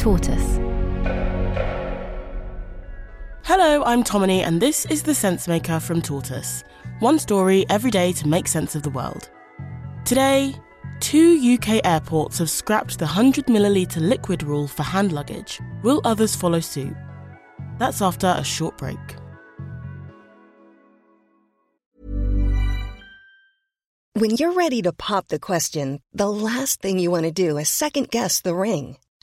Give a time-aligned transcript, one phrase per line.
[0.00, 0.56] Tortoise.
[3.44, 6.64] Hello, I'm Tomini, and this is The Sensemaker from Tortoise.
[7.00, 9.28] One story every day to make sense of the world.
[10.06, 10.54] Today,
[11.00, 15.60] two UK airports have scrapped the 100 millilitre liquid rule for hand luggage.
[15.82, 16.96] Will others follow suit?
[17.78, 18.96] That's after a short break.
[24.14, 27.68] When you're ready to pop the question, the last thing you want to do is
[27.68, 28.96] second guess the ring.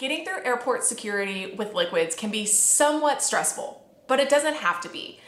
[0.00, 4.88] Getting through airport security with liquids can be somewhat stressful, but it doesn't have to
[4.88, 5.20] be.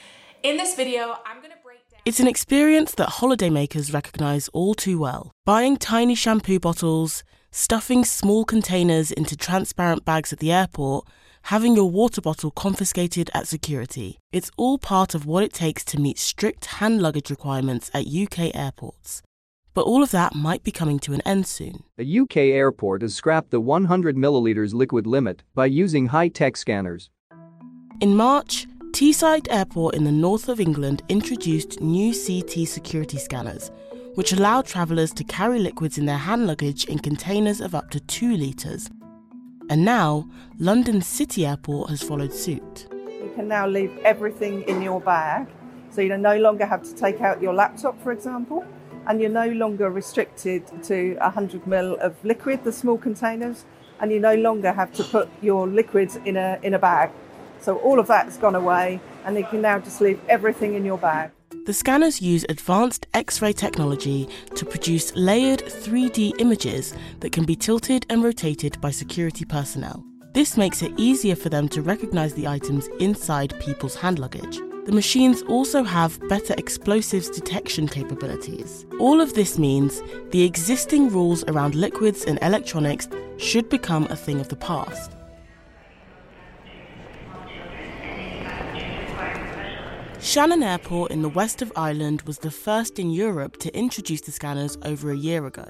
[0.43, 2.01] In this video, I'm going to break down.
[2.07, 5.31] It's an experience that holidaymakers recognise all too well.
[5.45, 11.07] Buying tiny shampoo bottles, stuffing small containers into transparent bags at the airport,
[11.43, 14.17] having your water bottle confiscated at security.
[14.33, 18.55] It's all part of what it takes to meet strict hand luggage requirements at UK
[18.55, 19.21] airports.
[19.75, 21.85] But all of that might be coming to an end soon.
[21.99, 27.09] A UK airport has scrapped the 100 milliliters liquid limit by using high-tech scanners.
[28.01, 33.71] In March, Teesside Airport in the north of England introduced new CT security scanners,
[34.15, 38.01] which allow travellers to carry liquids in their hand luggage in containers of up to
[38.01, 38.91] 2 litres.
[39.71, 42.89] And now, London City Airport has followed suit.
[42.91, 45.47] You can now leave everything in your bag,
[45.89, 48.67] so you no longer have to take out your laptop, for example,
[49.07, 53.65] and you're no longer restricted to 100 ml of liquid, the small containers,
[54.01, 57.11] and you no longer have to put your liquids in a in a bag.
[57.61, 60.99] So all of that's gone away, and you can now just leave everything in your
[60.99, 61.31] bag.
[61.65, 67.55] The scanners use advanced X ray technology to produce layered 3D images that can be
[67.55, 70.05] tilted and rotated by security personnel.
[70.35, 74.59] This makes it easier for them to recognize the items inside people's hand luggage.
[74.85, 78.85] The machines also have better explosives detection capabilities.
[78.99, 84.41] All of this means the existing rules around liquids and electronics should become a thing
[84.41, 85.13] of the past.
[90.21, 94.33] Shannon Airport in the west of Ireland was the first in Europe to introduce the
[94.33, 95.69] scanners over a year ago.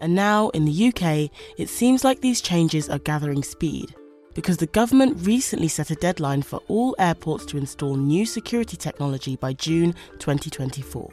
[0.00, 3.96] And now, in the UK, it seems like these changes are gathering speed
[4.34, 9.36] because the government recently set a deadline for all airports to install new security technology
[9.36, 11.12] by June 2024.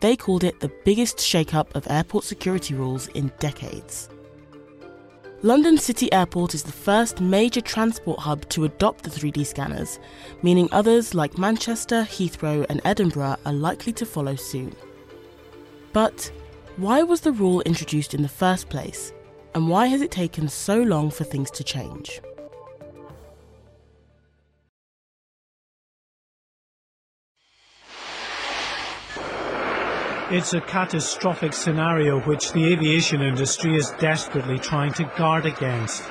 [0.00, 4.08] They called it the biggest shake-up of airport security rules in decades.
[5.42, 9.98] London City Airport is the first major transport hub to adopt the 3D scanners,
[10.42, 14.74] meaning others like Manchester, Heathrow, and Edinburgh are likely to follow soon.
[15.92, 16.30] But
[16.78, 19.12] why was the rule introduced in the first place?
[19.54, 22.20] And why has it taken so long for things to change?
[30.28, 36.02] It's a catastrophic scenario which the aviation industry is desperately trying to guard against.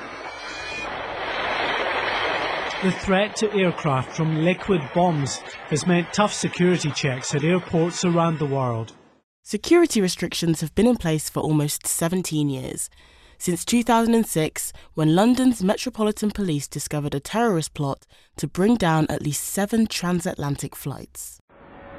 [2.82, 5.36] The threat to aircraft from liquid bombs
[5.68, 8.94] has meant tough security checks at airports around the world.
[9.42, 12.88] Security restrictions have been in place for almost 17 years.
[13.36, 18.06] Since 2006, when London's Metropolitan Police discovered a terrorist plot
[18.38, 21.38] to bring down at least seven transatlantic flights.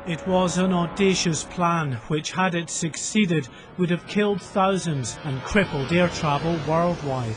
[0.07, 5.91] It was an audacious plan which, had it succeeded, would have killed thousands and crippled
[5.91, 7.35] air travel worldwide.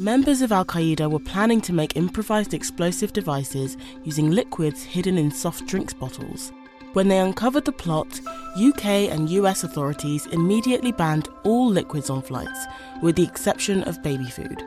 [0.00, 5.30] Members of Al Qaeda were planning to make improvised explosive devices using liquids hidden in
[5.30, 6.52] soft drinks bottles.
[6.94, 8.20] When they uncovered the plot,
[8.60, 12.66] UK and US authorities immediately banned all liquids on flights,
[13.00, 14.60] with the exception of baby food.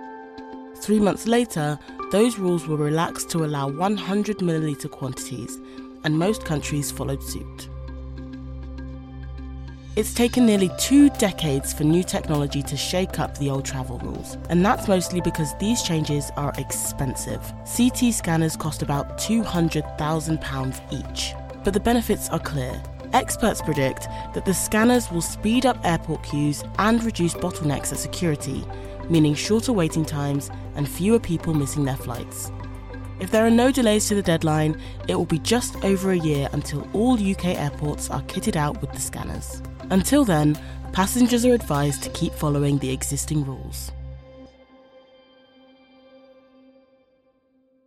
[0.78, 1.78] Three months later,
[2.14, 5.60] those rules were relaxed to allow 100 milliliter quantities,
[6.04, 7.70] and most countries followed suit.
[9.98, 14.38] It's taken nearly two decades for new technology to shake up the old travel rules,
[14.50, 17.42] and that's mostly because these changes are expensive.
[17.76, 21.34] CT scanners cost about £200,000 each,
[21.64, 22.80] but the benefits are clear.
[23.14, 28.64] Experts predict that the scanners will speed up airport queues and reduce bottlenecks at security,
[29.10, 32.52] meaning shorter waiting times and fewer people missing their flights.
[33.20, 36.50] If there are no delays to the deadline, it will be just over a year
[36.54, 39.62] until all UK airports are kitted out with the scanners.
[39.90, 40.60] Until then,
[40.94, 43.92] passengers are advised to keep following the existing rules.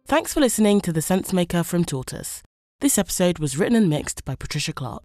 [0.07, 2.43] Thanks for listening to The Sensemaker from Tortoise.
[2.81, 5.05] This episode was written and mixed by Patricia Clark.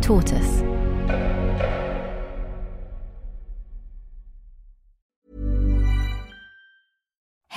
[0.00, 0.73] Tortoise.